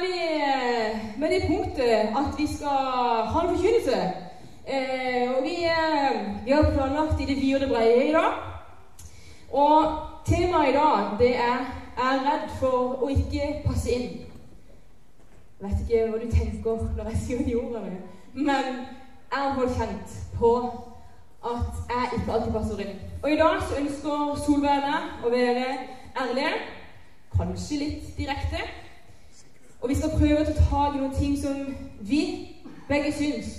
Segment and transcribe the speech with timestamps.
[0.00, 2.78] vi eh, med det punktet at vi skal
[3.32, 3.98] ha en forkynnelse.
[4.68, 8.32] Eh, og vi, eh, vi har planlagt i det vide og det brede i dag.
[9.52, 11.58] Og temaet i dag det er
[11.98, 14.20] 'er redd for å ikke passe inn'.
[15.60, 17.96] Jeg vet ikke hva du tenker når jeg sier de ordene,
[18.34, 18.64] men
[19.32, 20.50] jeg har holdt kjent på
[21.44, 22.98] at jeg ikke alltid passer inn.
[23.22, 25.66] Og i dag så ønsker Solveig meg å være
[26.22, 26.52] ærlige,
[27.36, 28.87] kanskje litt direkte.
[29.80, 31.60] Og vi skal prøve å ta tak i noen ting som
[32.00, 32.22] vi
[32.88, 33.52] begge syns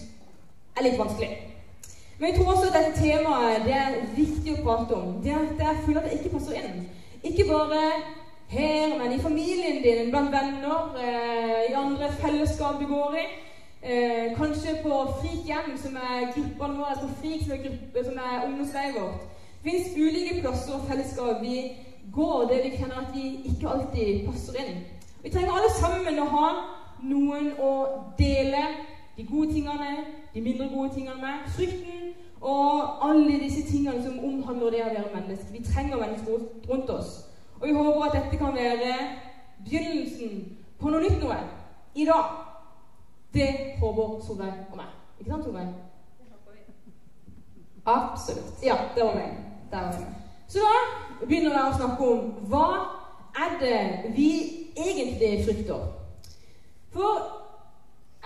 [0.77, 1.29] er litt vanskelig.
[2.19, 5.19] Men jeg tror også at dette temaet det er viktig å prate om.
[5.23, 6.81] Det at jeg føler at det ikke passer inn.
[7.23, 7.83] Ikke bare
[8.49, 13.25] her, men i familien din, blant venner, eh, i andre fellesskap du går i.
[13.81, 18.17] Eh, kanskje på Frikhjem, som er gruppa våre, altså på Frik, som er gruppe, som
[18.17, 19.21] er ungdomsleiet vårt.
[19.63, 21.77] Det fins ulike plasser og fellesskap vi
[22.13, 24.83] går der vi kjenner at vi ikke alltid passer inn.
[25.23, 26.49] Vi trenger alle sammen å ha
[27.03, 27.71] noen å
[28.17, 28.63] dele
[29.17, 31.47] de gode tingene, de mindre gode tingene med.
[31.55, 35.51] Frykten og alle disse tingene som omhandler det å være menneske.
[35.51, 37.09] Vi trenger mennesker rundt oss.
[37.59, 38.93] Og vi håper at dette kan være
[39.65, 41.41] begynnelsen på noe nytt noe
[41.95, 42.31] i dag.
[43.33, 43.49] Det
[43.81, 44.95] håper Solveig og meg.
[45.19, 45.67] Ikke sant, Solveig?
[47.85, 48.63] Absolutt.
[48.63, 49.35] Ja, det var meg.
[49.71, 50.15] Der var meg.
[50.47, 52.69] Så da begynner vi å snakke om hva
[53.35, 53.79] er det
[54.15, 54.31] vi
[54.77, 55.87] egentlig frykter.
[56.93, 57.39] For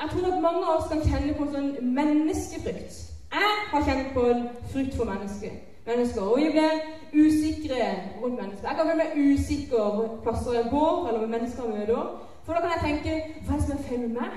[0.01, 2.99] jeg tror at mange av oss kan kjenne på en sånn menneskefrykt.
[3.33, 5.53] Jeg har kjent på en frykt for mennesker.
[5.85, 6.73] mennesker og vi blir
[7.13, 7.79] usikre
[8.21, 8.67] rundt mennesker.
[8.67, 12.11] Jeg kan føle meg usikker plasser jeg går, eller med mennesker jeg møter.
[12.45, 13.11] For da kan jeg tenke
[13.45, 14.33] Hva er det som er feil med meg?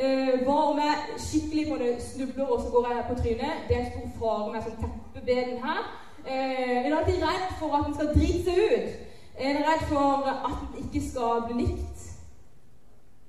[0.00, 3.64] Uh, hva om jeg skikkelig på det snubler, og så går jeg på trynet?
[3.68, 5.82] Det er en stor fare med sånn teppebeden her.
[6.24, 9.09] Uh, jeg er alltid redd for at en skal drite seg ut.
[9.40, 12.00] En dere redd for at den ikke skal bli likt.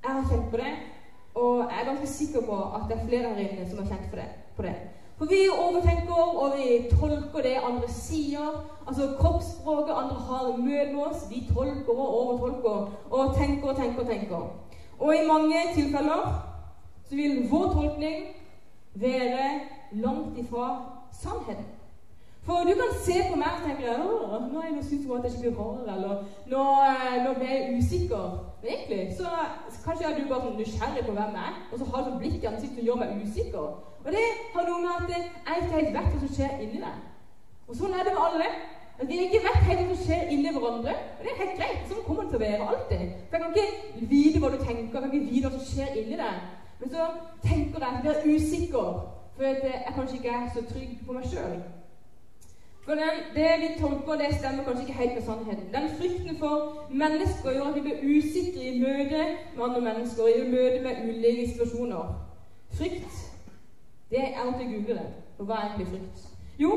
[0.03, 0.71] Jeg har kjent på det,
[1.35, 4.09] og jeg er ganske sikker på at det er flere her inne som har kjent
[4.11, 4.25] på det.
[4.57, 4.73] På det.
[5.17, 6.67] For vi overtenker, og vi
[6.99, 8.59] tolker det andre sier.
[8.87, 11.27] Altså kroppsspråket andre har møtt med oss.
[11.29, 14.47] Vi tolker og overtolker og tenker og tenker og tenker.
[14.99, 16.25] Og i mange tilfeller
[17.09, 18.25] så vil vår tolkning
[18.93, 19.51] være
[19.91, 20.67] langt ifra
[21.21, 21.80] sannheten.
[22.51, 25.31] For du kan se på meg og tenke at nå er jeg syns at jeg
[25.31, 26.15] ikke blir rar, eller
[26.51, 26.63] nå,
[27.25, 28.25] nå ble jeg usikker.
[28.61, 29.29] Men egentlig så,
[29.73, 32.09] så kanskje er du bare sånn nysgjerrig på hvem jeg er, og så har du
[32.09, 33.65] sånn blikk i ansiktet og gjør meg usikker.
[34.03, 34.25] Og det
[34.55, 37.01] har noe med at jeg ikke helt vet hva som skjer inni deg.
[37.69, 38.53] Og sånn er det med alle.
[38.99, 40.95] At vi ikke vet helt hva som skjer inni hverandre.
[41.17, 41.83] Og det er helt greit.
[41.87, 43.19] Sånn kommer det til å være alltid.
[43.29, 46.01] For jeg kan ikke vite hva du tenker, jeg kan ikke vite hva som skjer
[46.03, 46.47] inni deg.
[46.81, 47.11] Men så
[47.45, 49.05] tenker jeg at jeg blir usikker,
[49.37, 51.61] for jeg kanskje ikke er så trygg på meg sjøl.
[52.91, 55.73] For den, det vi tolker, det stemmer kanskje ikke helt med sannheten.
[55.73, 56.55] Den frykten for
[56.89, 59.21] mennesker gjør at vi blir usikre i møte
[59.55, 62.09] med andre mennesker, i møte med ulike situasjoner.
[62.77, 63.13] Frykt,
[64.09, 65.05] det er å google det.
[65.37, 66.25] For hva er egentlig frykt?
[66.59, 66.71] Jo,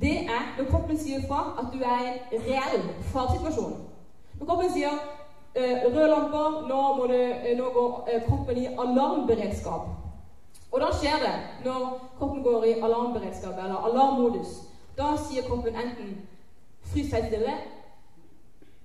[0.00, 3.76] det er når kroppen sier fra at du er i en reell faresituasjon.
[4.38, 8.66] Når kroppen sier uh, røde lamper, nå, må det, uh, nå går uh, kroppen i
[8.72, 9.92] alarmberedskap.
[10.72, 11.36] Og da skjer det
[11.68, 11.86] når
[12.16, 14.56] kroppen går i alarmberedskap eller alarmmodus.
[14.98, 16.16] Da sier kroppen enten
[16.82, 17.58] 'frys helt stille'.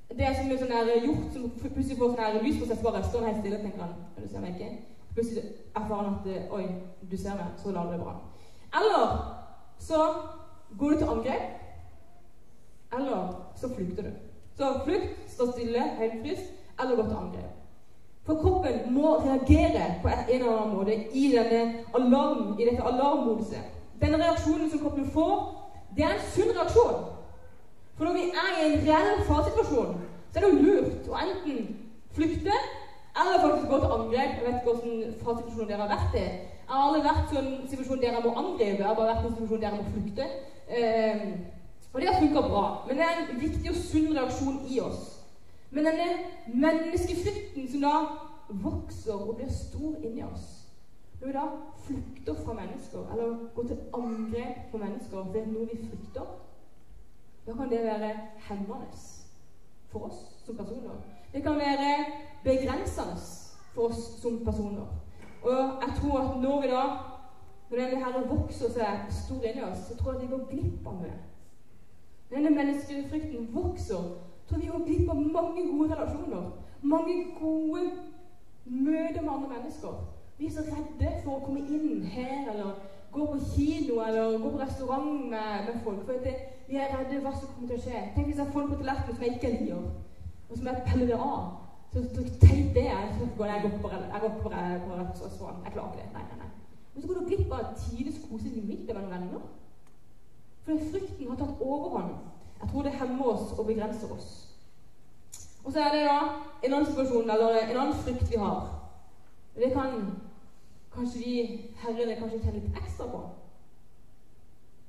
[0.10, 3.04] Det er som en sånn hjort som plutselig får sånn lys på seg, så bare
[3.04, 3.96] står helt stille tenker han.
[4.18, 4.78] Du ser meg ikke.
[5.14, 5.44] Plutselig
[5.76, 6.66] erfarer han at 'oi,
[7.12, 8.14] du ser meg', så er det aldri bra.
[8.80, 9.08] Eller
[9.80, 10.00] så
[10.80, 11.44] går du til angrep.
[12.98, 14.10] Eller så flykter du.
[14.58, 16.48] Så flukt, stå stille, helt fryst,
[16.80, 17.52] eller gå til angrep.
[18.24, 23.64] For kroppen må reagere på en eller annen måte i, denne alarm, i dette alarmmoduset.
[24.02, 25.63] Denne reaksjonen som kroppen får,
[25.96, 27.04] det er en sunn reaksjon.
[27.98, 30.00] For når vi er i en reell faresituasjon,
[30.32, 31.68] så er det jo lurt å enten
[32.16, 32.56] flykte
[33.22, 34.32] eller faktisk gå til angrep.
[34.38, 36.26] Jeg vet ikke hvilken faresituasjon dere har vært i.
[36.64, 38.80] Jeg har aldri vært i en situasjon der jeg må angripe.
[38.80, 40.30] Jeg har bare vært i en situasjon der jeg må flykte.
[40.68, 41.26] Eh,
[41.94, 42.64] og det har funka bra.
[42.88, 45.06] Men det er en viktig og sunn reaksjon i oss.
[45.70, 46.10] Men denne
[46.48, 47.94] menneskefrykten som da
[48.64, 50.63] vokser og blir stor inni oss
[51.24, 51.46] Når vi da
[51.78, 56.26] flykter fra mennesker, eller går til angrep på mennesker ved noe vi frykter,
[57.46, 58.10] da kan det være
[58.48, 58.98] hemmende
[59.88, 60.98] for oss som personer.
[61.34, 62.06] Det kan være
[62.44, 63.16] begrensende
[63.74, 64.90] for oss som personer.
[65.42, 66.84] Og jeg tror at når vi da
[67.70, 70.88] når denne her vokser seg stor inni oss, så tror jeg at vi går glipp
[70.88, 71.20] av mye.
[72.30, 74.12] Når denne menneskefrykten vokser,
[74.50, 76.52] tror vi går glipp av mange gode relasjoner.
[76.82, 77.86] Mange gode
[78.66, 80.13] møter med andre mennesker.
[80.44, 82.74] Vi er så redde for å komme inn her, eller
[83.14, 86.02] gå på kino, eller gå på restaurant med, med folk.
[86.04, 86.34] For det,
[86.68, 88.02] vi er redde hva som kommer til å skje.
[88.12, 89.86] Tenk hvis jeg får folk på tallerkenen som jeg ikke liker,
[90.50, 91.46] og som jeg peller det av.
[91.94, 93.06] så, så teit det er.
[93.06, 93.62] Jeg går på, jeg
[94.26, 94.52] går på,
[95.22, 95.62] på, Svan.
[95.64, 96.10] Jeg klarer ikke det.
[96.18, 96.52] Nei, nei, nei.
[96.94, 99.48] Men så går du glipp av tidenes koselige middag med noen venner.
[100.68, 102.20] For frykten har tatt overhånd.
[102.60, 104.36] Jeg tror det hemmer oss og begrenser oss.
[105.64, 106.20] Og så er det da
[106.60, 108.72] en annen situasjon, eller en annen frykt vi har.
[109.56, 110.00] Det kan
[110.96, 113.22] kanskje de herrene kanskje kjenne litt ekstra på.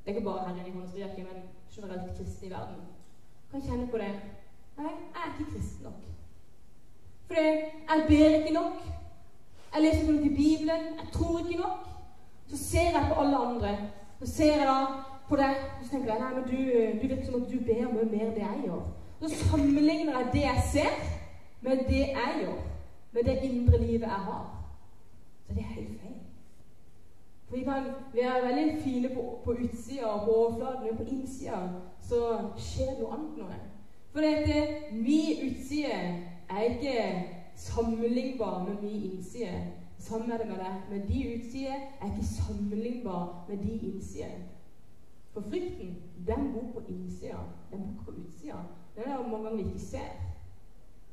[0.04, 1.42] Det er ikke bare herren i Håndstriarket, men
[1.74, 2.82] generelt kristne i verden.
[3.50, 4.12] Kan kjenne på det.
[4.76, 6.02] Nei, jeg er ikke kristen nok.
[7.26, 8.84] For jeg ber ikke nok.
[9.74, 10.82] Jeg leser ikke nok i Bibelen.
[11.00, 11.88] Jeg tror ikke nok.
[12.46, 13.78] Så ser jeg på alle andre.
[14.20, 14.80] Så ser jeg da
[15.28, 16.56] på deg, og så tenker jeg nei, men du,
[17.02, 18.82] du virker som at du ber mye mer enn det jeg gjør.
[19.22, 20.98] Så sammenligner jeg det jeg ser,
[21.62, 22.60] med det jeg gjør.
[23.12, 24.63] Med det indre livet jeg har.
[25.54, 26.14] Så det er helt feil.
[27.46, 27.84] For vi kan
[28.14, 31.58] være veldig fine på, på utsida og på overflaten, men på innsida
[32.02, 32.20] så
[32.58, 33.58] skjer det noe annet noe.
[34.10, 34.56] For dette,
[34.90, 36.00] min utside
[36.50, 36.96] er ikke
[37.54, 39.62] sammenlignbar med min innside.
[40.02, 40.82] Sånn er det med deg.
[40.90, 44.34] Men de utsider er ikke sammenlignbar med de innsider.
[45.36, 45.94] For frykten,
[46.26, 47.46] den bor på innsida.
[47.70, 48.66] Den bor på utsida.
[48.96, 50.33] Den er det mange ganger vi ikke ser.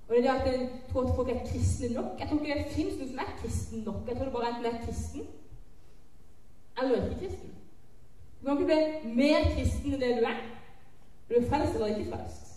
[0.07, 2.19] Og det er det at jeg tror at folk er kristne nok.
[2.19, 4.07] Jeg tror ikke det fins noen som er kristen nok.
[4.07, 5.21] Jeg tror det bare enten er kristen
[6.81, 7.49] eller ikke kristen.
[8.41, 10.39] Du kan ikke bli mer kristen enn det du er.
[11.29, 12.47] Du er frelst eller ikke frelst.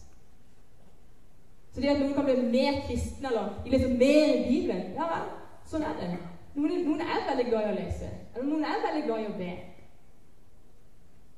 [1.75, 5.07] Så det at noen kan bli mer kristen eller de leser mer i Bibelen Ja
[5.11, 5.29] vel,
[5.67, 6.11] sånn er det.
[6.55, 8.11] Noen, noen, er veldig glad i å lese.
[8.35, 9.53] Eller noen er veldig glad i å be.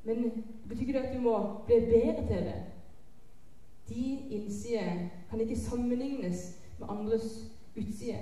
[0.06, 0.26] Men
[0.68, 1.36] betyr ikke at du må
[1.66, 2.58] bli bedre til det.
[3.88, 4.02] De
[4.36, 8.18] innsider kan ikke sammenlignes med andres utside.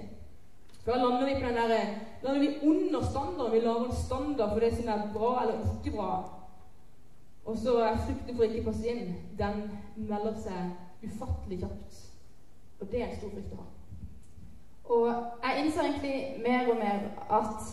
[0.84, 1.84] For da lander vi på den der,
[2.22, 3.52] lander vi under standarden.
[3.52, 6.10] Vi lager en standard for det som er bra eller ikke bra.
[7.44, 9.64] Og så er frykten for ikke å passe inn, den
[9.96, 12.02] melder seg ufattelig kjapt.
[12.80, 13.66] Og det er en stor frykt å ha.
[14.84, 15.06] Og
[15.44, 17.04] jeg innser egentlig mer og mer
[17.40, 17.72] at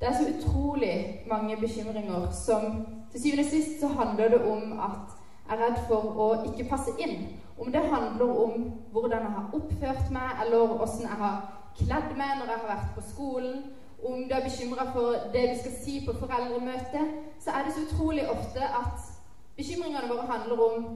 [0.00, 0.94] det er så utrolig
[1.30, 5.10] mange bekymringer som Til syvende og sist så handler det om at
[5.52, 7.28] er redd for å ikke passe inn.
[7.58, 11.38] Om det handler om hvordan jeg har oppført meg, eller hvordan jeg har
[11.78, 13.62] kledd meg når jeg har vært på skolen,
[14.02, 17.02] om du er bekymra for det du skal si på foreldremøte,
[17.40, 19.10] så er det så utrolig ofte at
[19.56, 20.86] bekymringene våre handler om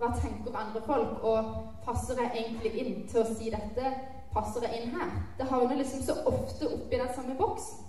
[0.00, 1.54] hva tenker andre folk, og
[1.84, 3.92] passer jeg egentlig inn til å si dette?
[4.32, 5.10] Passer jeg inn her?
[5.38, 7.86] Det havner liksom så ofte oppi den samme boksen.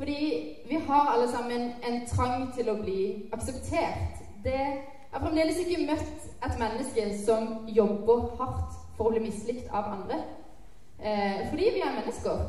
[0.00, 0.20] Fordi
[0.68, 3.02] vi har alle sammen en trang til å bli
[3.36, 4.19] akseptert.
[4.44, 4.60] Det
[5.10, 9.88] jeg har fremdeles ikke møtt et menneske som jobber hardt for å bli mislikt av
[9.96, 10.20] andre.
[11.02, 12.44] Eh, fordi vi er mennesker.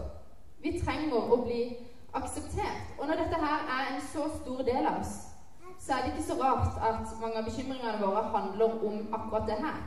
[0.61, 1.63] Vi trenger å bli
[2.13, 2.93] akseptert.
[2.99, 5.15] Og når dette her er en så stor del av oss,
[5.81, 9.57] så er det ikke så rart at mange av bekymringene våre handler om akkurat det
[9.65, 9.81] her.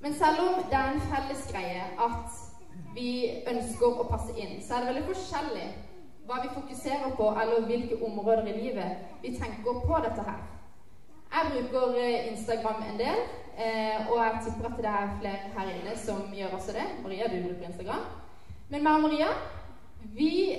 [0.00, 2.40] Men selv om det er en felles greie at
[2.94, 3.10] vi
[3.50, 5.68] ønsker å passe inn, så er det veldig forskjellig
[6.28, 10.53] hva vi fokuserer på, eller hvilke områder i livet vi tenker på dette her.
[11.34, 13.16] Jeg bruker eh, Instagram en del,
[13.58, 16.84] eh, og jeg tipper at det er flere her inne som gjør også det.
[17.02, 18.04] Maria, du bruker Instagram.
[18.68, 19.32] Men meg og Maria,
[20.18, 20.52] vi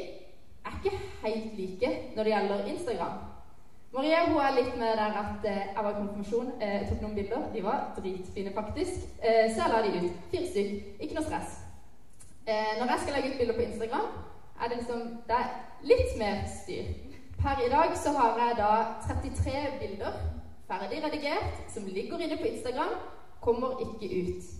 [0.65, 3.15] er ikke helt like når det gjelder Instagram.
[3.93, 7.15] Maria hun er litt med der at eh, jeg var i konfirmasjon, eh, tok noen
[7.21, 7.47] bilder.
[7.55, 9.07] De var dritfine, faktisk.
[9.23, 10.21] Så jeg la de ut.
[10.31, 10.75] Fire stykk.
[10.99, 11.59] Ikke noe stress.
[12.79, 14.07] Når jeg skal legge ut bilder på Instagram,
[14.59, 15.49] er det liksom Det er
[15.81, 16.95] litt mer styr.
[17.39, 18.71] Per i dag så har jeg da
[19.07, 20.34] 33 bilder
[20.67, 22.93] ferdig redigert som ligger inne på Instagram,
[23.41, 24.53] kommer ikke ut.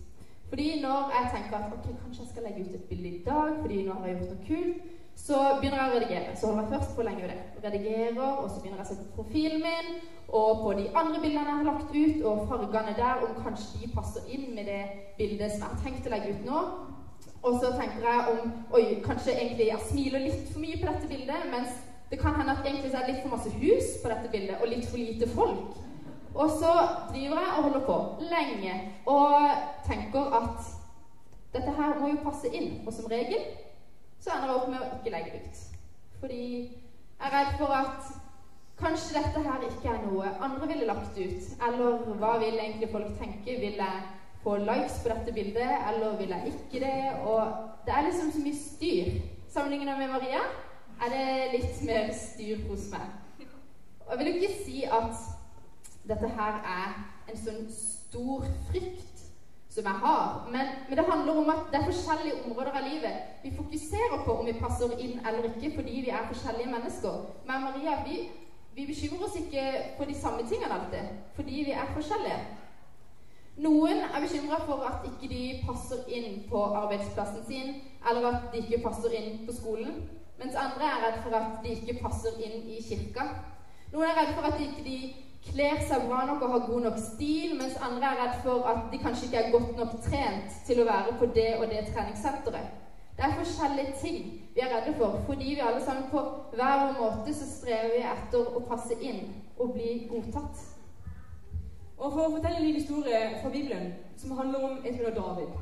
[0.49, 3.55] Fordi når jeg tenker at ok, kanskje jeg skal legge ut et bilde i dag
[3.61, 4.83] fordi nå har jeg gjort noe kult,
[5.15, 6.35] så begynner jeg å redigere.
[6.35, 7.39] Så holder jeg først på lenge det.
[7.63, 9.95] Redigerer, og så begynner jeg å se på profilen min
[10.35, 13.91] og på de andre bildene jeg har lagt ut, og fargene der, om kanskje de
[13.93, 14.81] passer inn med det
[15.17, 16.61] bildet som jeg har tenkt å legge ut nå.
[17.45, 21.09] Og så tenker jeg om Oi, kanskje egentlig jeg smiler litt for mye på dette
[21.11, 21.77] bildet, mens
[22.09, 24.57] det kan hende at egentlig så er det litt for masse hus på dette bildet,
[24.61, 25.77] og litt for lite folk.
[26.35, 26.71] Og så
[27.11, 28.73] driver jeg og holder på lenge
[29.05, 29.35] og
[29.87, 30.65] tenker at
[31.53, 32.81] dette her må jo passe inn.
[32.87, 33.45] Og som regel
[34.19, 35.61] så ender jeg opp med å ikke legge ut.
[36.19, 38.09] Fordi jeg er redd for at
[38.79, 41.47] kanskje dette her ikke er noe andre ville lagt ut.
[41.67, 43.55] Eller hva vil egentlig folk tenke?
[43.61, 44.03] Vil jeg
[44.43, 46.97] få likes på dette bildet, eller vil jeg ikke det?
[47.23, 49.15] Og det er liksom så mye styr.
[49.55, 50.43] Sammenlignet med Maria
[51.05, 53.07] er det litt mer styr hos meg.
[54.05, 55.34] Og jeg vil ikke si at
[56.07, 56.95] dette her er
[57.31, 59.23] en sånn stor frykt
[59.75, 60.47] som jeg har.
[60.51, 64.37] Men, men, det handler om at det er forskjellige områder av livet vi fokuserer på
[64.39, 67.17] om vi passer inn eller ikke, fordi vi er forskjellige mennesker.
[67.47, 68.21] Men Maria, vi,
[68.75, 69.65] vi bekymrer oss ikke
[69.97, 72.39] på de samme tingene alltid, fordi vi er forskjellige.
[73.65, 77.75] Noen er bekymra for at ikke de passer inn på arbeidsplassen sin,
[78.09, 80.01] eller at de ikke passer inn på skolen,
[80.39, 83.29] mens andre er redd for at de ikke passer inn i kirka.
[83.93, 84.89] Noen er redd for at de ikke
[85.45, 88.87] kler seg bra nok og har god nok stil, mens andre er redd for at
[88.91, 92.81] de kanskje ikke er godt nok trent til å være på det og det treningssenteret.
[93.15, 94.17] Det er forskjellige ting
[94.55, 96.23] vi er redde for, fordi vi alle sammen på
[96.55, 99.21] hver vår måte så strever vi etter å passe inn
[99.57, 100.65] og bli godtatt.
[101.97, 105.15] Og For å fortelle en liten historie fra Bibelen som handler om en som heter
[105.15, 105.55] David.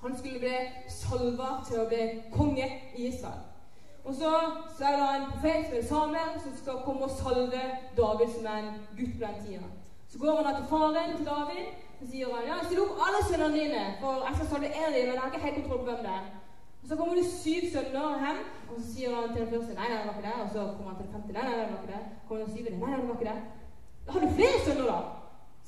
[0.00, 0.56] Han skulle bli
[0.88, 3.49] salva til å bli konge i Israel.
[4.04, 4.30] Og så,
[4.76, 7.62] så er det en profet som er Samuel, som skal komme og salve
[8.00, 9.68] David som en gutt på den tida.
[10.10, 11.64] Så går han da til faren til David
[12.00, 14.94] og sier han, ja, still opp alle sønnene dine, for jeg skal salve en av
[14.94, 16.26] dem, men jeg har ikke helt kontroll på hvem det er.
[16.82, 18.40] Og Så kommer det syv sønner hjem,
[18.70, 20.36] og så sier han til den første nei, nei, det var ikke det.
[20.44, 22.04] Og så kommer han til den femte nei, nei, det var ikke det.
[22.26, 23.40] Kommer den syvende nei, nei, det var ikke det.
[24.12, 25.00] Har du flere sønner, da?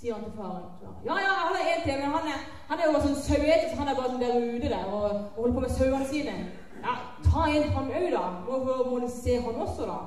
[0.03, 0.65] sier han til faren.
[1.09, 2.39] Ja, ja, han har en til, men han er,
[2.71, 5.39] han er jo sånn saueter, så han er bare sånn der ute der og, og
[5.39, 6.35] holder på med sauene sine.
[6.83, 8.23] Ja, ta inn han òg, da.
[8.47, 8.59] Må,
[8.91, 9.99] må, du se han også, da.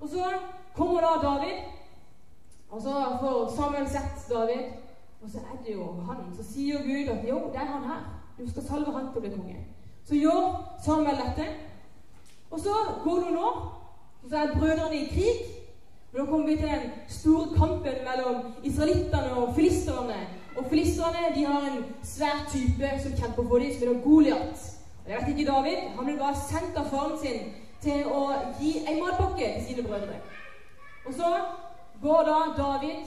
[0.00, 0.32] Og så
[0.76, 1.62] kommer da David,
[2.70, 4.72] og så får Samuel sett David.
[5.24, 6.26] Og så er det jo han.
[6.36, 8.02] Så sier Gud at jo, det er han her.
[8.38, 9.62] Du skal salve han til å bli konge.
[10.04, 11.46] Så gjør Samuel dette.
[12.50, 13.56] Og så går det noen år,
[14.22, 15.46] og så er brødrene i krig.
[16.12, 20.20] Og Da kommer vi til den store kampen mellom israelittene og filisterne.
[20.56, 24.73] Og filisterne de har en svær type som kjemper for dem, som heter Goliat.
[25.04, 25.76] Og jeg vet ikke David.
[25.96, 27.52] Han ble bare sendt av faren sin
[27.84, 28.22] til å
[28.60, 30.16] gi en matpakke til sine brødre.
[31.04, 31.32] Og så
[32.02, 33.04] går da David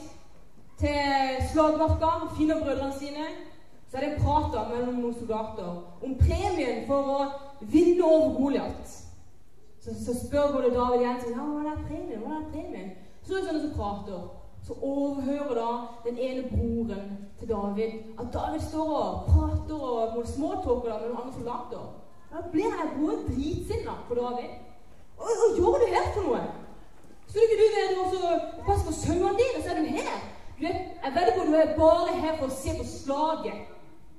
[0.78, 3.26] til slagmarka, finner brødrene sine.
[3.90, 7.20] Så er det en prat mellom noen soldater om premien for å
[7.60, 8.96] vinne over Goliat.
[9.80, 12.22] Så, så spør både David igjen sånn, ja, hva er premien.
[12.22, 12.90] Hva er premien?
[13.24, 14.26] Så er det sånne som prater.
[14.68, 15.68] Så overhører da
[16.04, 17.04] den ene broren
[17.38, 21.86] til David at David står og prater og småtalker med noen andre soldater.
[22.32, 24.50] Da blir han broren dritsinna på David.
[25.16, 26.42] Hva, hva gjør du her for noe?
[27.28, 30.18] Skulle ikke du være og passe på sauene dine, så er du her?
[30.58, 33.72] Du er, jeg vet ikke om du er bare her for å se på slaget.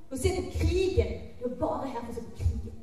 [0.08, 1.14] For å se på krigen.
[1.38, 2.82] Du er bare her for å se på krigen.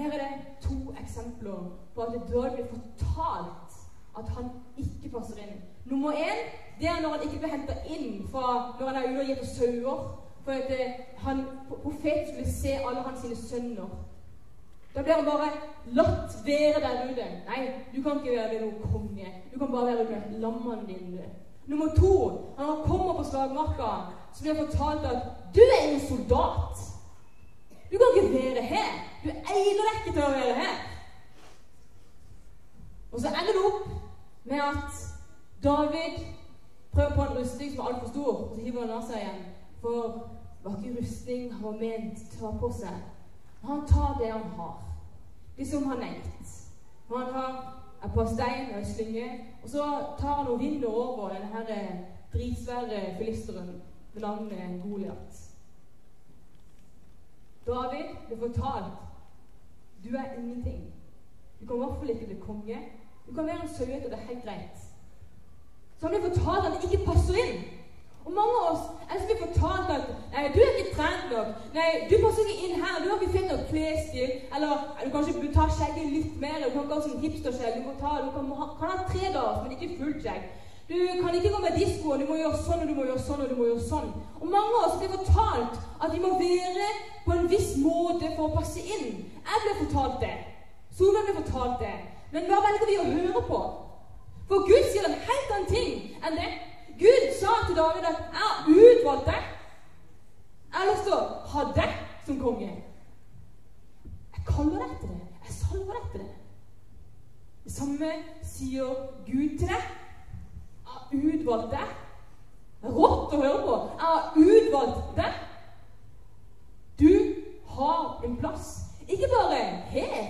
[0.00, 3.78] Her er det to eksempler på at David blir fortalt
[4.16, 5.60] at han ikke passer inn.
[5.84, 6.40] Nummer én
[6.80, 9.48] det er når han ikke blir henta inn fra når han er ute og gjeter
[9.54, 10.02] sauer.
[10.44, 10.92] For at eh,
[11.24, 13.88] han, profeten skulle se alle hans sine sønner.
[14.94, 15.48] Da blir han bare
[15.98, 17.26] latt være der ute.
[17.48, 17.60] Nei,
[17.96, 19.32] du kan ikke være noen konge.
[19.52, 21.26] Du kan bare være under lammene dine.
[21.66, 22.14] Nummer to
[22.58, 23.90] når han kommer på slagmarka,
[24.34, 25.22] så blir han fortalt at
[25.54, 26.74] du er en soldat.
[27.92, 28.90] Du kan ikke være her.
[29.24, 30.76] Du egner deg ikke til å være her.
[33.12, 34.07] Og så ender det opp
[34.44, 34.92] med at
[35.62, 36.24] David
[36.92, 39.40] prøver på en rustning som er altfor stor, og så hiver han av seg igjen.
[39.80, 40.02] For
[40.62, 43.00] det var ikke rustning han var ment til å ta på seg.
[43.62, 44.76] Han tar det han har,
[45.56, 46.54] det som han er gitt.
[47.08, 47.58] Han har
[48.04, 49.28] et par stein og en slynge,
[49.62, 49.84] og så
[50.20, 51.82] tar han og vinner over denne
[52.32, 53.82] dritsvære filisteren
[54.14, 55.44] ved navnet Goliat.
[57.66, 59.08] David ble fortalt
[60.04, 60.94] du er ingenting.
[61.60, 62.78] Du kan i hvert fall ikke bli konge.
[63.28, 64.76] Du kan være en sauete, det er helt greit.
[65.98, 67.58] Så han vi fortalt at det ikke passer inn.
[68.28, 71.52] Og mange av oss er som blir fortalt at nei, du er ikke trent nok.
[71.76, 72.98] Nei, du passer ikke inn her.
[73.00, 74.32] Du har ikke fint nok klesstil.
[74.56, 76.58] Eller du kanskje ikke ta skjegget litt mer.
[76.64, 77.78] Du kan ikke ha sånn hipsterskjegg.
[77.78, 80.44] Du, ta, du kan, kan, ha tre dager, men ikke fullt skjegg.
[80.88, 83.42] Du kan ikke gå med disko, Du må gjøre sånn, og du må gjøre sånn,
[83.44, 84.12] og du må gjøre sånn.
[84.40, 86.92] Og mange av oss blir fortalt at vi må være
[87.24, 89.24] på en viss måte for å passe inn.
[89.24, 90.36] Jeg ble fortalt det.
[91.00, 91.96] Solveig ble fortalt det.
[92.32, 93.60] Men hva velger vi å høre på?
[94.48, 96.48] For Gud sier en helt annen ting enn det.
[96.98, 99.48] Gud sa til David at 'jeg har utvalgt deg'.
[100.72, 101.94] Jeg har ha deg
[102.26, 102.82] som konge.
[104.36, 105.26] Jeg kaller deg til det.
[105.44, 106.34] Jeg salver deg til det.
[107.64, 108.84] Det samme sier
[109.26, 109.84] Gud til deg.
[110.84, 111.88] Jeg har utvalgt deg.
[112.82, 113.78] Rått å høre på.
[113.98, 115.32] Jeg har utvalgt deg.
[116.98, 117.34] Du
[117.66, 118.77] har en plass.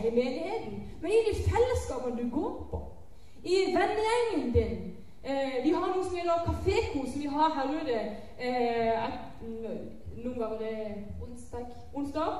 [0.05, 2.83] I menigheten, men i de fellesskapene du går på.
[3.45, 4.95] I vennegjengen din.
[5.25, 7.99] Eh, vi har noe som heter kaféko, som vi har her ute
[8.39, 9.09] eh,
[10.25, 11.67] noen ganger det onsdag.
[11.95, 12.33] onsdag.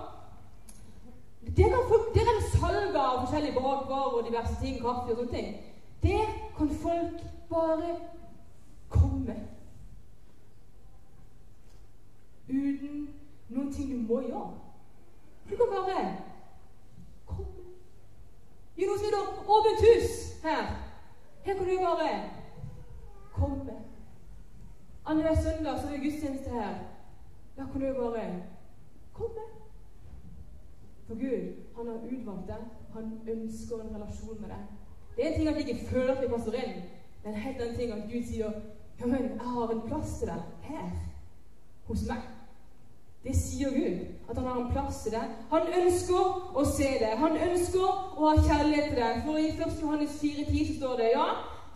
[1.57, 5.17] Der kan folk, der er det salg av forskjellige bakvarer og diverse ting, kaffe og
[5.17, 5.57] sånne ting.
[6.03, 6.25] Der
[6.57, 7.97] kan folk bare
[8.89, 9.37] komme.
[12.49, 13.09] Uten
[13.49, 14.51] noen ting du må gjøre.
[15.51, 16.28] Du kan bare.
[18.79, 20.11] Det er noe som heter åpent hus
[20.43, 20.67] her.
[21.43, 22.11] Her kan du bare
[23.35, 23.73] komme.
[25.07, 26.77] Annenhver søndag så er det gudstjeneste her.
[27.57, 28.43] Da kan du bare
[29.13, 29.49] komme.
[31.07, 32.63] For Gud, han har utvalgt deg.
[32.95, 34.63] Han ønsker en relasjon med deg.
[35.17, 36.83] Det er en ting at jeg ikke føler at vi passer inn.
[37.23, 38.61] Det er en helt annen ting at Gud sier
[39.01, 40.91] ja, men jeg har en plass til deg her
[41.91, 42.38] hos meg.
[43.29, 44.07] Det sier Gud.
[44.31, 45.25] At han har en plass til det.
[45.51, 47.11] Han ønsker å se det.
[47.21, 47.85] Han ønsker
[48.17, 49.11] å ha kjærlighet til det.
[49.27, 49.75] For i 1.
[49.83, 51.27] Johannes 4,10 så står det ja,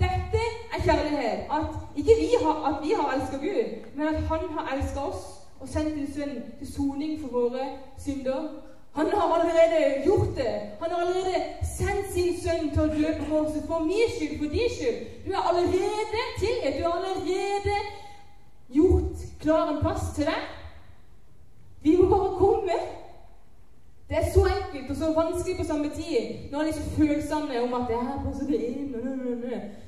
[0.00, 1.42] dette er kjærlighet.
[1.58, 5.24] At ikke vi har, at har elska Gud, men at Han har elska oss
[5.60, 7.66] og sendt sin sønn til soning for våre
[7.98, 8.48] synder.
[8.96, 10.54] Han har allerede gjort det.
[10.80, 11.44] Han har allerede
[11.76, 15.04] sendt sin sønn til å dø på korset for min skyld, for din skyld.
[15.26, 16.80] Du er allerede tilgitt.
[16.80, 17.76] Du har allerede
[18.68, 20.50] gjort klar en plass til deg.
[21.82, 22.78] Vi må bare komme.
[24.08, 27.74] Det er så enkelt og så vanskelig på samme tid de er så følsomme om
[27.74, 28.94] at det her passer det inn.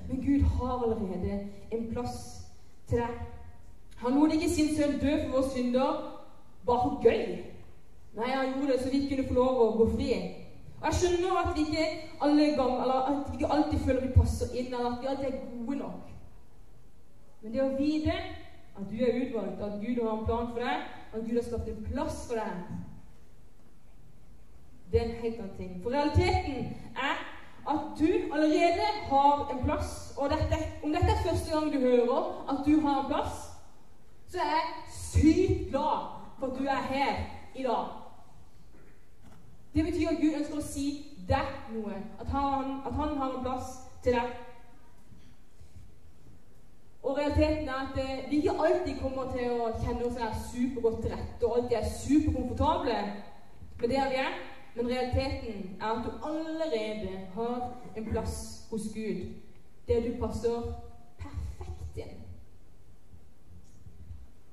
[0.08, 1.40] Men Gud har allerede
[1.72, 2.46] en plass
[2.88, 3.18] til deg.
[3.96, 5.92] Han lot ikke sin sønn dø for våre synder
[6.66, 7.36] bare gøy.
[8.16, 10.10] Nei, han gjorde det så vi kunne få lov å gå fri.
[10.80, 11.86] Og Jeg skjønner at vi ikke
[12.22, 15.26] alle gang, eller at vi ikke alltid føler vi passer inn, eller at vi alltid
[15.30, 16.10] er gode nok.
[17.42, 18.18] Men det å vite
[18.74, 20.84] at du er utvalgt, at Gud har en plan for deg,
[21.14, 22.82] at Gud har skapt en plass for deg,
[24.92, 25.78] det er en helt annen ting.
[25.82, 27.22] For realiteten er
[27.68, 30.14] at du allerede har en plass.
[30.16, 33.50] Og dette, om dette er første gang du hører at du har en plass,
[34.28, 36.06] så er jeg sykt glad
[36.38, 37.14] for at du er her
[37.54, 37.86] i dag.
[39.74, 40.88] Det betyr at Gud ønsker å si
[41.28, 41.98] deg noe.
[42.20, 44.34] At han, at han har en plass til deg.
[47.04, 51.02] Og realiteten er at eh, vi ikke alltid kommer til å kjenne oss her supergodt
[51.04, 53.00] til rette og alltid er superkomfortable
[53.80, 54.38] med det vi er.
[54.74, 57.58] Men realiteten er at du allerede har
[57.96, 58.38] en plass
[58.70, 59.20] hos Gud
[59.88, 60.72] der du passer
[61.20, 62.16] perfekt inn.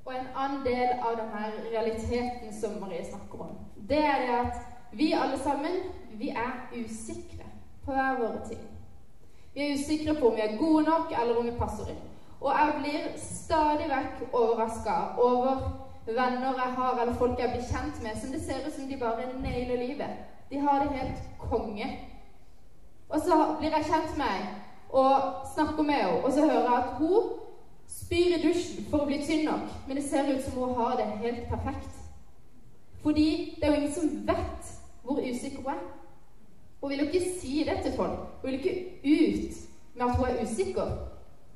[0.06, 3.58] Og en annen del av denne realiteten som Marie snakker om,
[3.90, 5.82] det er det at vi alle sammen,
[6.20, 7.48] vi er usikre
[7.86, 8.64] på hver våre ting.
[9.54, 12.11] Vi er usikre på om vi er gode nok, eller om vi passer inn.
[12.42, 15.60] Og jeg blir stadig vekk overraska over
[16.06, 18.98] venner jeg har, eller folk jeg blir kjent med, som det ser ut som de
[18.98, 20.10] bare nailer livet.
[20.50, 22.00] De har det helt konge.
[23.10, 24.50] Og så blir jeg kjent med ei
[24.92, 27.30] og snakker med henne, og så hører jeg at hun
[27.88, 30.98] spyr i dusjen for å bli tynn nok, men det ser ut som hun har
[31.00, 31.94] det helt perfekt.
[33.04, 34.74] Fordi det er jo ingen som vet
[35.04, 35.86] hvor usikker hun er.
[36.82, 38.20] Hun vil jo ikke si det til folk.
[38.42, 38.76] Hun vil ikke
[39.06, 39.56] ut
[39.96, 40.92] med at hun er usikker.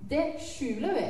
[0.10, 1.06] Det skjuler vi.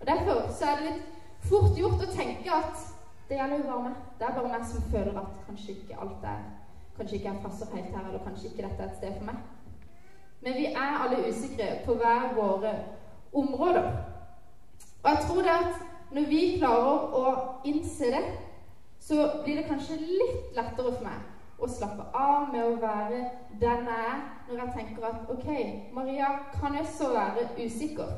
[0.00, 1.06] Og Derfor så er det litt
[1.48, 2.84] fort gjort å tenke at
[3.28, 4.04] det gjelder jo bare meg.
[4.18, 6.44] Det er bare meg som føler at kanskje ikke alt er
[6.94, 9.38] Kanskje ikke jeg passer helt her, eller kanskje ikke dette er et sted for meg.
[10.44, 12.74] Men vi er alle usikre på hver våre
[13.34, 13.88] områder.
[15.02, 15.80] Og jeg tror det at
[16.14, 17.32] når vi klarer å
[17.66, 18.22] innse det,
[19.02, 23.24] så blir det kanskje litt lettere for meg å slappe av med å være
[23.60, 25.50] den jeg er, når jeg tenker at OK,
[25.96, 28.14] Maria kan jeg så være usikker.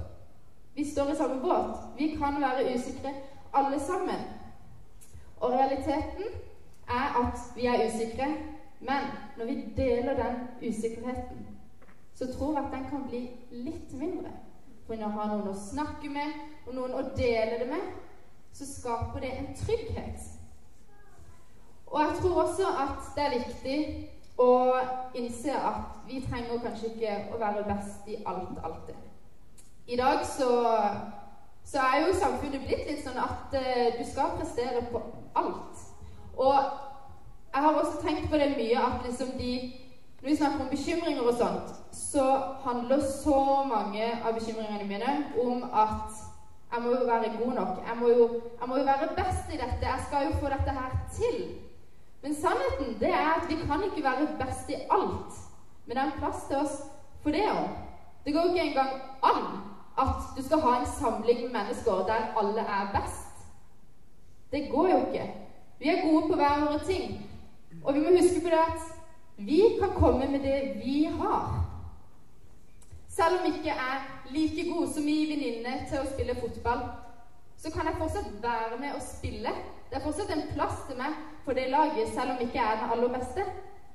[0.76, 1.76] Vi står i samme båt.
[1.96, 3.12] Vi kan være usikre
[3.54, 4.20] alle sammen.
[5.40, 6.28] Og realiteten
[6.88, 8.28] er at vi er usikre,
[8.80, 11.46] men når vi deler den usikkerheten,
[12.14, 14.32] så tror jeg at den kan bli litt mindre.
[14.86, 17.92] For når vi har noen å snakke med, og noen å dele det med,
[18.52, 20.36] så skaper det en trygghet
[21.86, 23.76] og jeg tror også at det er viktig
[24.38, 24.50] å
[25.16, 29.05] innse at vi trenger kanskje ikke å være best i alt alltid.
[29.88, 30.78] I dag så,
[31.64, 35.02] så er jo samfunnet blitt litt sånn at uh, du skal prestere på
[35.38, 35.82] alt.
[36.34, 36.56] Og
[37.54, 39.52] jeg har også tenkt på det mye at liksom de
[40.22, 42.24] Når vi snakker om bekymringer og sånt, så
[42.64, 46.16] handler så mange av bekymringene mine om at
[46.72, 47.82] jeg må jo være god nok.
[47.88, 48.24] Jeg må jo,
[48.60, 49.86] jeg må jo være best i dette.
[49.86, 51.36] Jeg skal jo få dette her til.
[52.22, 55.38] Men sannheten det er at vi kan ikke være best i alt.
[55.86, 56.76] Men det er en plass til oss
[57.22, 57.70] for det òg.
[58.24, 62.60] Det går ikke engang an at du skal ha en samling med mennesker der alle
[62.60, 63.46] er best.
[64.52, 65.34] Det går jo ikke.
[65.78, 67.30] Vi er gode på hver våre ting.
[67.84, 68.82] Og vi må huske på det at
[69.36, 71.66] vi kan komme med det vi har.
[73.08, 73.96] Selv om jeg ikke er
[74.30, 76.82] like god som min venninne til å spille fotball,
[77.56, 79.52] så kan jeg fortsatt være med og spille.
[79.90, 82.80] Det er fortsatt en plass til meg på det laget, selv om jeg ikke er
[82.80, 83.46] den aller beste.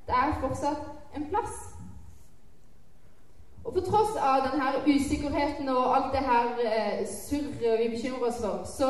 [0.07, 1.70] Det er fortsatt en plass.
[4.21, 8.89] Av denne usikkerheten og alt det her eh, surret vi bekymrer oss for, så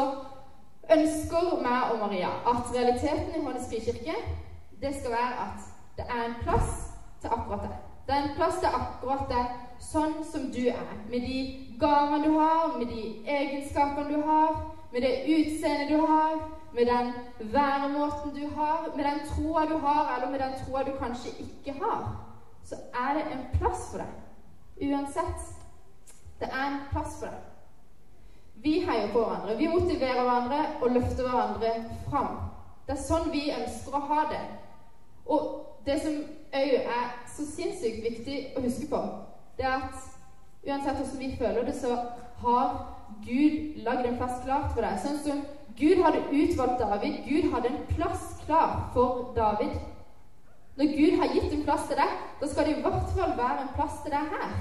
[0.92, 4.16] ønsker meg og Maria at realiteten i Hånes frikirke
[4.82, 6.72] det skal være at det er en plass
[7.22, 7.78] til akkurat det.
[8.08, 9.44] Det er en plass til akkurat det,
[9.82, 11.38] sånn som du er, med de
[11.80, 13.04] gavene du har, med de
[13.36, 14.58] egenskapene du har,
[14.94, 16.42] med det utseendet du har,
[16.74, 17.14] med den
[17.54, 21.78] væremåten du har, med den troa du har, eller med den troa du kanskje ikke
[21.84, 22.04] har,
[22.66, 24.21] så er det en plass for deg.
[24.82, 25.48] Uansett.
[26.40, 27.48] Det er en plass for deg.
[28.62, 29.58] Vi heier på hverandre.
[29.58, 31.74] Vi motiverer hverandre og løfter hverandre
[32.10, 32.40] fram.
[32.86, 34.42] Det er sånn vi ønsker å ha det.
[35.26, 35.46] Og
[35.86, 36.18] det som
[36.52, 39.00] òg er så sinnssykt viktig å huske på,
[39.58, 39.96] det er at
[40.68, 41.96] uansett hvordan vi føler det, så
[42.42, 42.76] har
[43.26, 45.00] Gud lagd en plass klart for deg.
[45.02, 45.42] Sånn som
[45.78, 47.22] Gud hadde utvalgt David.
[47.26, 49.78] Gud hadde en plass klar for David.
[50.76, 53.66] Når Gud har gitt en plass til deg, da skal det i hvert fall være
[53.66, 54.54] en plass til deg her.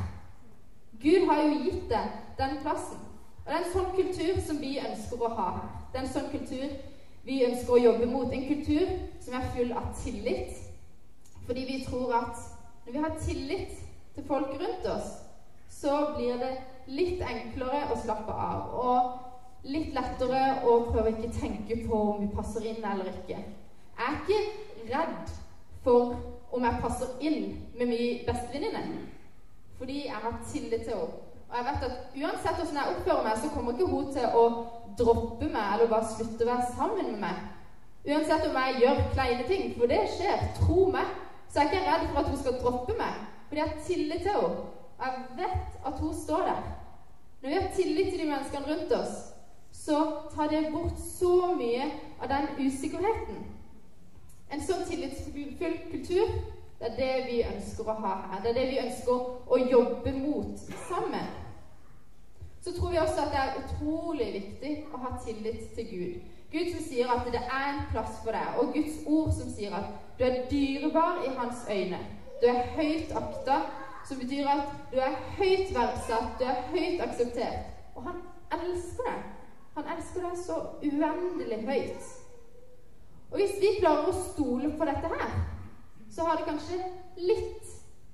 [1.01, 3.05] Gud har jo gitt deg den plassen.
[3.41, 5.69] Og det er en sånn kultur som vi ønsker å ha her.
[5.93, 6.75] Det er en sånn kultur
[7.25, 8.33] vi ønsker å jobbe mot.
[8.33, 8.91] En kultur
[9.23, 10.59] som er full av tillit.
[11.47, 12.45] Fordi vi tror at
[12.85, 13.81] når vi har tillit
[14.15, 15.11] til folk rundt oss,
[15.71, 16.53] så blir det
[16.91, 18.75] litt enklere å slappe av.
[18.83, 23.39] Og litt lettere å prøve ikke tenke på om vi passer inn eller ikke.
[24.01, 25.33] Jeg er ikke redd
[25.85, 26.17] for
[26.53, 27.43] om jeg passer inn
[27.79, 29.07] med mye bestevenninne.
[29.79, 31.27] Fordi jeg har tillit til henne.
[31.51, 34.45] Og jeg vet at uansett hvordan jeg oppfører meg, så kommer ikke hun til å
[34.99, 37.41] droppe meg eller bare slutte å være sammen med meg.
[38.07, 40.45] Uansett om jeg gjør kleine ting, for det skjer.
[40.61, 41.09] Tro meg.
[41.51, 43.17] Så jeg er ikke redd for at hun skal droppe meg,
[43.49, 44.69] fordi jeg har tillit til henne.
[45.01, 46.63] Og jeg vet at hun står der.
[47.43, 49.15] Når vi har tillit til de menneskene rundt oss,
[49.73, 49.99] så
[50.35, 51.89] tar det bort så mye
[52.21, 53.41] av den usikkerheten.
[54.51, 56.33] En sånn tillitsfull kultur
[56.81, 58.39] det er det vi ønsker å ha her.
[58.43, 61.27] Det er det vi ønsker å jobbe mot sammen.
[62.65, 66.15] Så tror vi også at det er utrolig viktig å ha tillit til Gud.
[66.53, 69.77] Gud som sier at det er en plass for deg, og Guds ord som sier
[69.77, 72.01] at du er dyrebar i hans øyne.
[72.41, 73.61] Du er høyt akta,
[74.09, 77.69] som betyr at du er høyt verdsatt, du er høyt akseptert.
[77.95, 78.25] Og han
[78.57, 79.29] elsker deg.
[79.77, 82.11] Han elsker deg så uendelig høyt.
[83.31, 85.35] Og hvis vi klarer å stole på dette her,
[86.11, 86.79] så har det kanskje
[87.17, 87.69] litt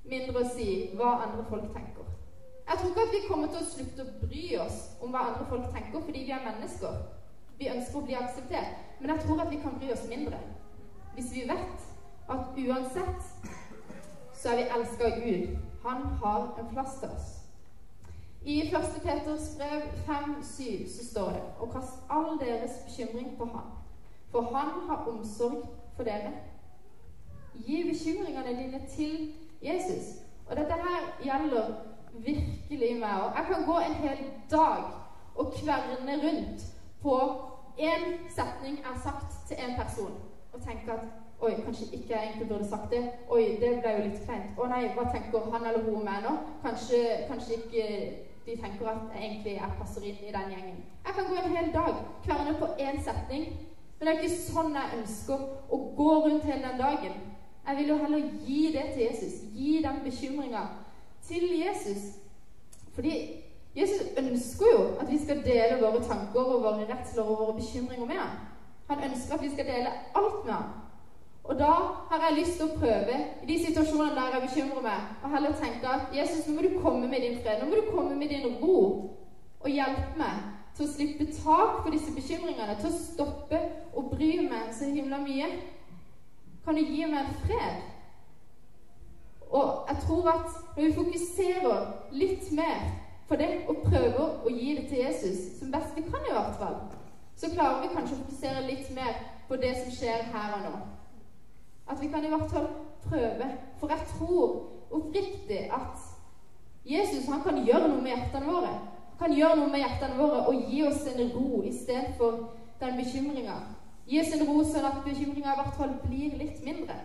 [0.06, 2.04] mindre å si hva andre folk tenker.
[2.66, 5.46] Jeg tror ikke at vi kommer til å slutte å bry oss om hva andre
[5.50, 6.98] folk tenker, fordi vi er mennesker.
[7.56, 8.82] Vi ønsker å bli akseptert.
[9.00, 10.40] Men jeg tror at vi kan bry oss mindre
[11.16, 11.84] hvis vi vet
[12.28, 13.22] at uansett
[14.36, 15.54] så er vi elska av Gud.
[15.86, 17.30] Han har en plass til oss.
[18.44, 19.00] I 1.
[19.02, 23.72] Peters brev 5-7 så står det Og kast all deres bekymring på Han,
[24.36, 26.32] for Han har omsorg for dere.
[27.54, 30.04] Gi bekymringene dine til Jesus.
[30.50, 31.74] Og dette her gjelder
[32.12, 33.10] virkelig meg.
[33.22, 33.32] òg.
[33.36, 34.18] jeg kan gå en hel
[34.50, 34.82] dag
[35.34, 36.60] og kverne rundt
[37.02, 37.16] på
[37.78, 38.04] én
[38.36, 40.14] setning jeg har sagt til en person,
[40.52, 41.04] og tenke at
[41.40, 43.10] Oi, kanskje ikke jeg egentlig burde sagt det.
[43.28, 44.56] Oi, det ble jo litt kleint.
[44.56, 46.30] Å nei, hva tenker han eller hun om meg nå?
[46.62, 47.82] Kanskje, kanskje ikke
[48.46, 50.78] de tenker at jeg egentlig jeg passer inn i den gjengen.
[51.06, 53.44] Jeg kan gå en hel dag kverne på én setning,
[53.98, 57.14] men det er ikke sånn jeg ønsker å gå rundt hele den dagen.
[57.66, 59.38] Jeg vil jo heller gi det til Jesus.
[59.56, 60.62] Gi den bekymringa
[61.26, 62.02] til Jesus.
[62.94, 63.14] Fordi
[63.76, 68.06] Jesus ønsker jo at vi skal dele våre tanker og våre redsler og våre bekymringer
[68.06, 68.36] med ham.
[68.90, 70.68] Han ønsker at vi skal dele alt med ham.
[71.44, 71.72] Og da
[72.10, 75.52] har jeg lyst til å prøve i de situasjonene der jeg bekymrer meg, og heller
[75.60, 78.32] tenke at Jesus, nå må du komme med din fred, nå må du komme med
[78.34, 78.78] din ro,
[79.60, 83.60] og hjelpe meg til å slippe tak på disse bekymringene, til å stoppe
[83.96, 85.48] å bry meg så himla mye.
[86.64, 87.84] Kan du gi meg fred?
[89.46, 92.82] Og jeg tror at når vi fokuserer litt mer
[93.28, 96.58] på det og prøver å gi det til Jesus, som best vi kan i hvert
[96.60, 96.76] fall,
[97.36, 99.16] så klarer vi kanskje å fokusere litt mer
[99.48, 100.74] på det som skjer her og nå.
[101.86, 102.68] At vi kan i hvert fall
[103.06, 103.48] prøve.
[103.80, 104.56] For jeg tror
[104.90, 106.04] oppriktig at
[106.86, 108.74] Jesus han kan gjøre noe med hjertene våre.
[109.18, 112.38] Kan gjøre noe med hjertene våre og gi oss en ro istedenfor
[112.80, 113.56] den bekymringa.
[114.06, 116.98] Gi oss en ro sånn at bekymringa i hvert fall blir litt mindre.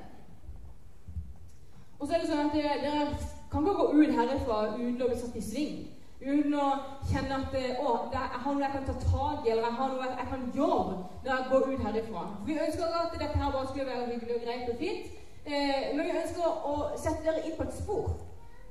[1.99, 3.07] Og så er det sånn at dere,
[3.51, 5.79] kan ikke gå ut herfra uten å bli satt i sving.
[6.21, 6.67] Uten å
[7.09, 10.09] kjenne at å, jeg har noe jeg kan ta tak i, eller jeg har noe
[10.09, 12.25] jeg kan gjøre når jeg går ut herifra.
[12.45, 15.09] Vi ønsker at dette her bare skulle være hyggelig og greit og fint.
[15.45, 18.11] Eh, men vi ønsker å sette dere inn på et spor.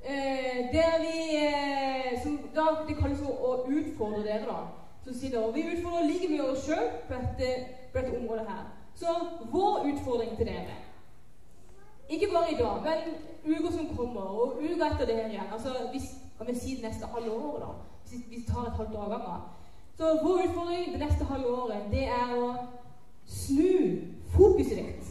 [0.03, 4.67] Eh, der vi, eh, som da det kalles å utfordre dere, da.
[5.03, 7.13] Som sitter, og Vi utfordrer like mye oss sjøl på
[7.93, 8.63] på dette området her.
[8.95, 9.07] Så
[9.51, 10.77] vår utfordring til dere
[12.09, 15.53] Ikke bare i dag, men uker som kommer, og uker etter det her igjen.
[15.53, 17.67] Altså, hvis, kan vi si det neste halve året, da.
[18.09, 19.41] Hvis vi tar et halvt av gangen.
[19.97, 22.55] Så vår utfordring det neste halve året, det er å
[23.25, 25.05] snu fokuset ditt.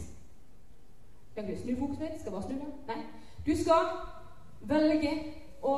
[1.63, 2.21] Snu fokuset ditt?
[2.21, 2.73] Skal bare snu det?
[2.87, 3.01] Nei.
[3.45, 3.87] Du skal
[4.69, 5.13] velge
[5.61, 5.75] å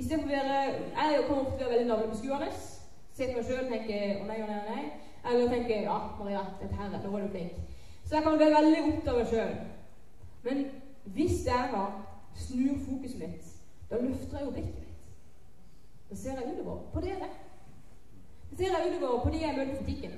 [0.00, 0.58] Istedenfor å være
[0.96, 2.50] Jeg kommer ofte til å være veldig navlebeskuende.
[3.12, 4.84] Se på meg sjøl og tenke å nei, å nei, å nei.
[5.28, 7.58] Eller tenke ja, Maria, dette her, nå var du flink.
[8.06, 9.52] Så jeg kan være veldig opptatt av meg sjøl.
[10.46, 10.62] Men
[11.16, 11.82] hvis jeg da
[12.46, 13.50] snur fokuset mitt,
[13.90, 15.04] da løfter jeg jo blikket mitt.
[16.10, 17.28] Da ser jeg utover på dere.
[18.50, 20.16] Da ser jeg utover på de jeg møter på butikken.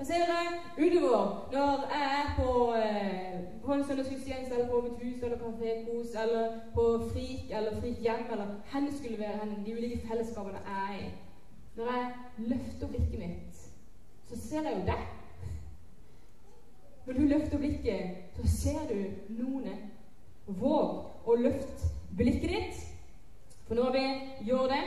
[0.00, 5.02] Da ser jeg utover når jeg er på, eh, på en søndagsgudstjeneste eller på mitt
[5.02, 8.46] hus eller kafékos eller på Frik eller Frik hjem eller
[8.86, 11.10] det skulle være hen, de ulike fellesskapene jeg er i.
[11.76, 13.58] Når jeg løfter blikket mitt,
[14.28, 15.02] så ser jeg jo deg.
[17.06, 19.04] Når du løfter blikket, så ser du
[19.42, 19.68] noen.
[20.46, 22.80] Våg å løfte blikket ditt.
[23.66, 24.06] For når vi
[24.48, 24.80] gjør det,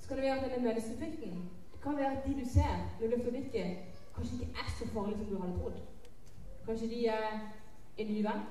[0.00, 3.06] så kan det være at denne menneskefrykten Det kan være at de du ser når
[3.06, 5.78] du løfter blikket, kanskje ikke er så farlig som du hadde trodd.
[6.66, 7.28] Kanskje de er
[7.98, 8.42] en ny venn.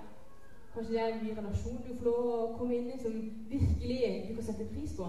[0.74, 3.18] Kanskje det er en ny relasjon du får lov å komme inn i som
[3.52, 5.08] virkelig du kan sette pris på.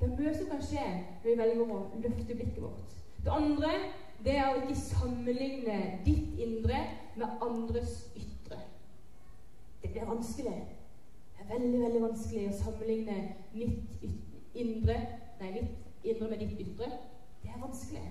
[0.00, 0.86] Det er mye som kan skje
[1.22, 2.96] når vi velger å løfte blikket vårt.
[3.24, 3.74] Det andre
[4.24, 6.80] det er å ikke sammenligne ditt indre
[7.14, 8.58] med andres ytre.
[9.82, 10.54] Det blir vanskelig.
[11.34, 13.18] Det er veldig veldig vanskelig å sammenligne
[13.54, 14.04] mitt
[14.54, 14.98] indre
[15.34, 16.88] Nei, mitt indre med ditt ytre.
[17.42, 18.04] Det er vanskelig.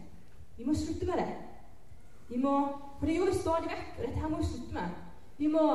[0.58, 1.53] Vi må slutte med det.
[2.34, 2.68] Vi må,
[3.00, 4.94] For det gjør vi stadig vekk, og dette her må vi slutte med.
[5.38, 5.66] Vi må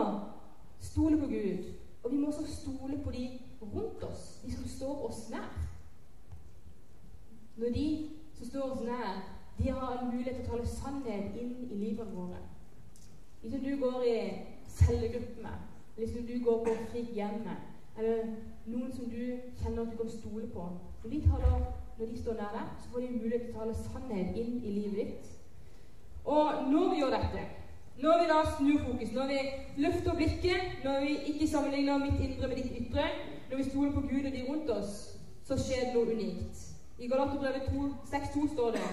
[0.80, 1.64] stole på Gud,
[2.04, 3.28] og vi må også stole på de
[3.62, 5.48] rundt oss, de som står oss nær.
[7.56, 9.22] Når de som står oss nær,
[9.58, 12.42] de har en mulighet til å tale sannhet inn i livene våre.
[13.42, 14.18] Som du går i
[14.66, 15.64] cellegruppe med,
[15.96, 17.66] eller som du går på fritt hjem med,
[17.98, 18.34] eller
[18.66, 19.22] noen som du
[19.62, 20.68] kjenner at du kan stole på.
[21.04, 21.66] Når de, taler,
[21.98, 24.76] når de står nær deg, så får de mulighet til å tale sannhet inn i
[24.80, 25.17] livet ditt.
[26.38, 27.44] Og når vi gjør dette,
[28.02, 29.38] når vi da snur fokus, når vi
[29.82, 33.06] løfter blikket, når vi ikke sammenligner mitt indre med ditt ytre,
[33.50, 34.92] når vi stoler på Gud og de rundt oss,
[35.48, 36.64] så skjer det noe unikt.
[36.98, 37.70] I Galaterbrevet
[38.12, 38.88] 6,2 står det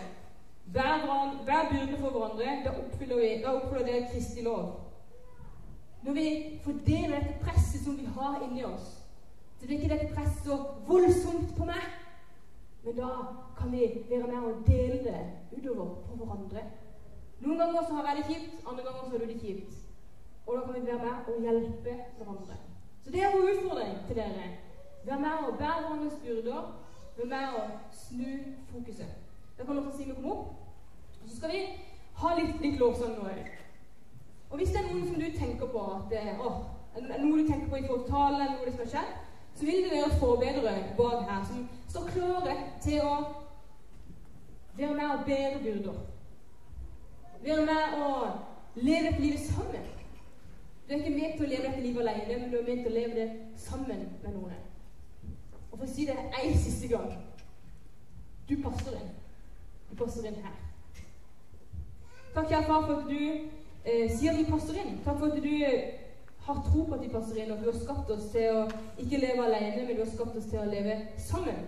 [0.74, 1.06] Vær,
[1.46, 2.46] vær byrde for hverandre.
[2.66, 4.80] Da oppfyller, vi, da oppfyller det Kristi lov.
[6.04, 8.88] Når vi fordeler dette presset som vi har inni oss,
[9.60, 11.86] så blir ikke dette presset så voldsomt på meg.
[12.86, 13.12] Men da
[13.58, 15.22] kan vi være med og dele det
[15.58, 16.66] utover på hverandre.
[17.46, 19.74] Noen ganger så har jeg det kjipt, andre ganger så har du det kjipt.
[20.46, 22.56] Og da kan vi være med og hjelpe hverandre.
[23.04, 24.46] Så det er vår utfordring til dere.
[25.06, 26.62] Vær med og bære hverandres byrder.
[27.18, 28.32] Vær med og snu
[28.72, 29.12] fokuset.
[29.58, 30.48] Da kan dere si vi kommer opp.
[31.24, 31.62] Og så skal vi
[32.22, 33.30] ha litt, litt lovsang nå.
[34.50, 36.50] Og hvis det er noen som du tenker på at å,
[37.02, 39.14] noe du tenker på i forhold eller noe som har skjedd,
[39.56, 43.16] så vil det være forbedrere bak her som står klare til å
[44.78, 46.15] være med og bære byrder.
[47.44, 48.10] Være med å
[48.76, 49.92] leve et livet sammen.
[50.88, 52.92] Du er ikke med til å leve dette livet alene, men du er med til
[52.92, 54.60] å leve det sammen med noen.
[55.72, 57.10] Og for å si det en siste gang
[58.50, 59.14] du passer inn.
[59.90, 60.58] Du passer inn her.
[62.36, 63.20] Takk, kjære far, for at du
[63.86, 65.00] eh, sier at vi passer inn.
[65.06, 66.06] Takk for at du eh,
[66.46, 68.64] har tro på at vi passer inn, og at du har skapt oss til å
[69.02, 71.66] ikke leve alene, men du har skapt oss til å leve sammen.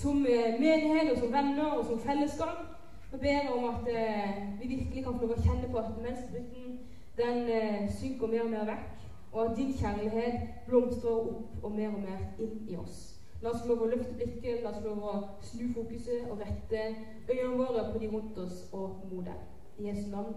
[0.00, 2.71] Som eh, menighet og som venner og som fellesskap.
[3.12, 6.78] Og ber om at eh, vi virkelig kan få lov å kjenne på at menneskefrykten
[7.18, 11.90] den eh, synker mer og mer vekk, og at din kjærlighet blomstrer opp og mer
[11.92, 13.02] og mer inn i oss.
[13.42, 16.40] La oss få lov å løfte blikket, la oss få lov å snu fokuset og
[16.40, 16.86] rette
[17.28, 19.44] øynene våre på de rundt oss og mot dem.
[19.78, 20.32] I Jesu navn.